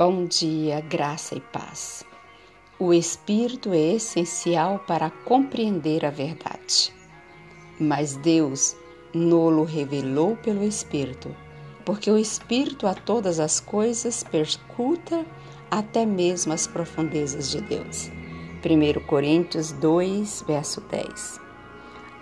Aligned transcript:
Bom 0.00 0.24
dia, 0.24 0.80
graça 0.80 1.34
e 1.34 1.40
paz. 1.40 2.06
O 2.78 2.90
Espírito 2.90 3.74
é 3.74 3.96
essencial 3.96 4.78
para 4.86 5.10
compreender 5.10 6.06
a 6.06 6.10
verdade. 6.10 6.90
Mas 7.78 8.16
Deus 8.16 8.74
nolo 9.12 9.62
revelou 9.62 10.36
pelo 10.36 10.64
Espírito, 10.64 11.36
porque 11.84 12.10
o 12.10 12.16
Espírito 12.16 12.86
a 12.86 12.94
todas 12.94 13.38
as 13.38 13.60
coisas 13.60 14.24
perscuta 14.24 15.22
até 15.70 16.06
mesmo 16.06 16.54
as 16.54 16.66
profundezas 16.66 17.50
de 17.50 17.60
Deus. 17.60 18.10
1 18.64 19.06
Coríntios 19.06 19.70
2, 19.70 20.44
verso 20.46 20.80
10. 20.80 21.38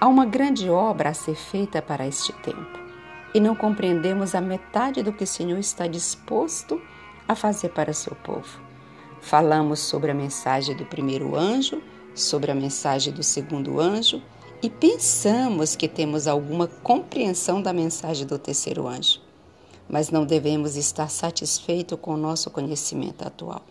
Há 0.00 0.08
uma 0.08 0.26
grande 0.26 0.68
obra 0.68 1.10
a 1.10 1.14
ser 1.14 1.36
feita 1.36 1.80
para 1.80 2.08
este 2.08 2.32
tempo, 2.42 2.76
e 3.32 3.38
não 3.38 3.54
compreendemos 3.54 4.34
a 4.34 4.40
metade 4.40 5.00
do 5.00 5.12
que 5.12 5.22
o 5.22 5.28
Senhor 5.28 5.60
está 5.60 5.86
disposto 5.86 6.74
a 6.74 6.97
a 7.28 7.34
fazer 7.34 7.68
para 7.68 7.92
seu 7.92 8.16
povo. 8.16 8.58
Falamos 9.20 9.80
sobre 9.80 10.10
a 10.10 10.14
mensagem 10.14 10.74
do 10.74 10.86
primeiro 10.86 11.36
anjo, 11.36 11.82
sobre 12.14 12.50
a 12.50 12.54
mensagem 12.54 13.12
do 13.12 13.22
segundo 13.22 13.78
anjo 13.78 14.22
e 14.62 14.70
pensamos 14.70 15.76
que 15.76 15.86
temos 15.86 16.26
alguma 16.26 16.66
compreensão 16.66 17.60
da 17.60 17.72
mensagem 17.72 18.26
do 18.26 18.38
terceiro 18.38 18.88
anjo, 18.88 19.20
mas 19.88 20.10
não 20.10 20.24
devemos 20.24 20.76
estar 20.76 21.08
satisfeitos 21.10 21.98
com 22.00 22.14
o 22.14 22.16
nosso 22.16 22.50
conhecimento 22.50 23.22
atual. 23.26 23.62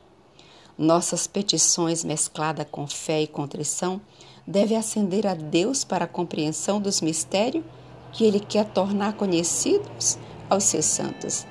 Nossas 0.77 1.25
petições 1.25 2.03
mescladas 2.03 2.67
com 2.69 2.85
fé 2.85 3.21
e 3.21 3.27
contrição 3.27 3.99
devem 4.45 4.77
ascender 4.77 5.25
a 5.25 5.33
Deus 5.33 5.83
para 5.83 6.05
a 6.05 6.07
compreensão 6.07 6.79
dos 6.79 7.01
mistérios 7.01 7.65
que 8.13 8.23
Ele 8.23 8.39
quer 8.39 8.65
tornar 8.65 9.13
conhecidos 9.13 10.19
aos 10.49 10.65
seus 10.65 10.85
santos 10.85 11.45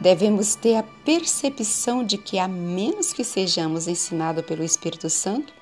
Devemos 0.00 0.54
ter 0.54 0.76
a 0.76 0.82
percepção 0.82 2.04
de 2.04 2.18
que, 2.18 2.38
a 2.38 2.46
menos 2.46 3.12
que 3.12 3.24
sejamos 3.24 3.88
ensinados 3.88 4.44
pelo 4.44 4.62
Espírito 4.62 5.08
Santo, 5.08 5.52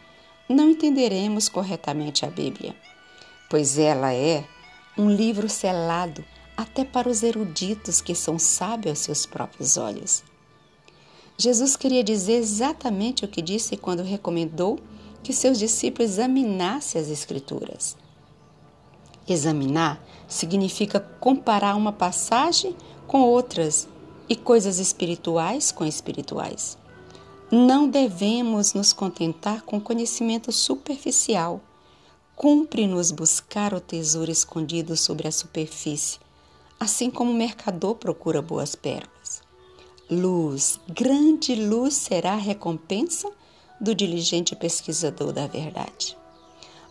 não 0.48 0.70
entenderemos 0.70 1.48
corretamente 1.48 2.24
a 2.24 2.30
Bíblia, 2.30 2.74
pois 3.48 3.78
ela 3.78 4.12
é 4.12 4.44
um 4.98 5.08
livro 5.10 5.48
selado 5.48 6.24
até 6.56 6.84
para 6.84 7.08
os 7.08 7.22
eruditos 7.22 8.00
que 8.00 8.14
são 8.14 8.38
sábios 8.38 8.90
aos 8.90 8.98
seus 8.98 9.26
próprios 9.26 9.76
olhos. 9.76 10.22
Jesus 11.36 11.76
queria 11.76 12.04
dizer 12.04 12.34
exatamente 12.34 13.24
o 13.24 13.28
que 13.28 13.42
disse 13.42 13.76
quando 13.76 14.02
recomendou 14.02 14.78
que 15.22 15.32
seus 15.32 15.58
discípulos 15.58 16.12
examinassem 16.12 17.00
as 17.00 17.08
Escrituras. 17.08 17.96
Examinar 19.26 20.04
significa 20.28 21.00
comparar 21.00 21.74
uma 21.76 21.92
passagem 21.92 22.76
com 23.06 23.22
outras 23.22 23.88
e 24.28 24.36
coisas 24.36 24.78
espirituais 24.78 25.70
com 25.70 25.84
espirituais. 25.84 26.78
Não 27.50 27.88
devemos 27.88 28.72
nos 28.74 28.92
contentar 28.92 29.62
com 29.62 29.80
conhecimento 29.80 30.50
superficial. 30.50 31.60
Cumpre-nos 32.34 33.10
buscar 33.10 33.72
o 33.74 33.80
tesouro 33.80 34.30
escondido 34.30 34.96
sobre 34.96 35.28
a 35.28 35.32
superfície, 35.32 36.18
assim 36.80 37.10
como 37.10 37.30
o 37.30 37.34
mercador 37.34 37.94
procura 37.94 38.42
boas 38.42 38.74
pérolas. 38.74 39.42
Luz, 40.10 40.80
grande 40.88 41.54
luz 41.54 41.94
será 41.94 42.32
a 42.32 42.36
recompensa 42.36 43.30
do 43.80 43.94
diligente 43.94 44.56
pesquisador 44.56 45.32
da 45.32 45.46
verdade. 45.46 46.16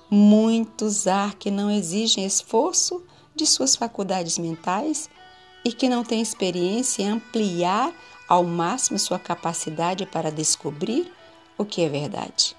Muitos 0.09 1.07
há 1.07 1.33
que 1.37 1.51
não 1.51 1.69
exigem 1.69 2.25
esforço 2.25 3.03
de 3.35 3.45
suas 3.45 3.75
faculdades 3.75 4.37
mentais 4.37 5.09
e 5.63 5.71
que 5.71 5.87
não 5.87 6.03
tem 6.03 6.21
experiência 6.21 7.03
em 7.03 7.09
ampliar 7.09 7.93
ao 8.27 8.43
máximo 8.43 8.99
sua 8.99 9.19
capacidade 9.19 10.05
para 10.05 10.31
descobrir 10.31 11.11
o 11.57 11.63
que 11.63 11.81
é 11.81 11.89
verdade. 11.89 12.55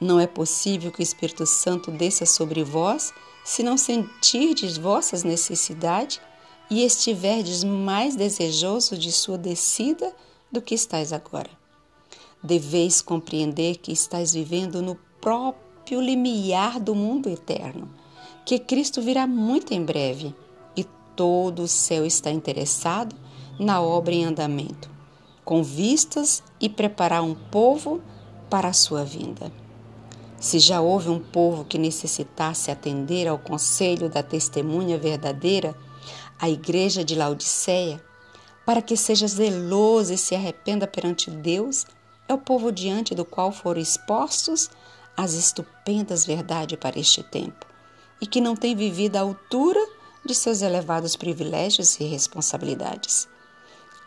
Não 0.00 0.18
é 0.18 0.26
possível 0.26 0.90
que 0.90 1.00
o 1.00 1.02
Espírito 1.02 1.46
Santo 1.46 1.90
desça 1.90 2.26
sobre 2.26 2.62
vós 2.62 3.12
se 3.44 3.62
não 3.62 3.76
sentirdes 3.76 4.76
vossas 4.76 5.24
necessidades 5.24 6.20
e 6.70 6.84
estiverdes 6.84 7.64
mais 7.64 8.16
desejoso 8.16 8.96
de 8.96 9.12
sua 9.12 9.36
descida 9.38 10.14
do 10.50 10.62
que 10.62 10.74
estáis 10.74 11.12
agora. 11.12 11.50
Deveis 12.42 13.00
compreender 13.00 13.76
que 13.76 13.92
estáis 13.92 14.34
vivendo 14.34 14.82
no 14.82 14.96
próprio 15.20 16.00
limiar 16.00 16.80
do 16.80 16.94
mundo 16.94 17.28
eterno, 17.28 17.88
que 18.44 18.58
Cristo 18.58 19.00
virá 19.00 19.26
muito 19.26 19.72
em 19.72 19.84
breve 19.84 20.34
todo 21.16 21.62
o 21.62 21.68
céu 21.68 22.04
está 22.04 22.30
interessado 22.30 23.14
na 23.58 23.80
obra 23.80 24.14
em 24.14 24.24
andamento, 24.24 24.90
com 25.44 25.62
vistas 25.62 26.42
e 26.60 26.68
preparar 26.68 27.22
um 27.22 27.34
povo 27.34 28.00
para 28.48 28.68
a 28.68 28.72
sua 28.72 29.04
vinda. 29.04 29.52
Se 30.38 30.58
já 30.58 30.80
houve 30.80 31.08
um 31.08 31.20
povo 31.20 31.64
que 31.64 31.78
necessitasse 31.78 32.70
atender 32.70 33.28
ao 33.28 33.38
conselho 33.38 34.08
da 34.08 34.22
testemunha 34.22 34.98
verdadeira, 34.98 35.74
a 36.38 36.50
igreja 36.50 37.04
de 37.04 37.14
Laodiceia, 37.14 38.02
para 38.66 38.82
que 38.82 38.96
seja 38.96 39.26
zeloso 39.26 40.12
e 40.12 40.18
se 40.18 40.34
arrependa 40.34 40.86
perante 40.86 41.30
Deus, 41.30 41.86
é 42.28 42.34
o 42.34 42.38
povo 42.38 42.72
diante 42.72 43.14
do 43.14 43.24
qual 43.24 43.52
foram 43.52 43.80
expostos 43.80 44.68
as 45.16 45.34
estupendas 45.34 46.24
verdades 46.24 46.78
para 46.78 46.98
este 46.98 47.22
tempo, 47.22 47.66
e 48.20 48.26
que 48.26 48.40
não 48.40 48.56
tem 48.56 48.74
vivido 48.74 49.16
à 49.16 49.20
altura 49.20 49.80
de 50.24 50.34
seus 50.34 50.62
elevados 50.62 51.16
privilégios 51.16 51.98
e 51.98 52.04
responsabilidades. 52.04 53.28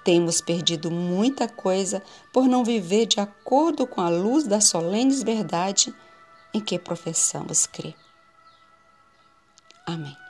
Temos 0.03 0.40
perdido 0.40 0.92
muita 0.92 1.48
coisa 1.48 2.02
por 2.31 2.48
não 2.48 2.64
viver 2.64 3.08
de 3.08 3.20
acordo 3.20 3.88
com 3.88 4.02
a 4.02 4.09
luz 4.09 4.46
da 4.46 4.62
solene 4.62 5.16
verdade 5.24 5.94
em 6.53 6.62
que 6.62 6.78
professamos 6.78 7.66
crer. 7.66 7.96
Amém. 9.86 10.25